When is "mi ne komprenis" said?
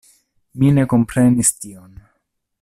0.61-1.53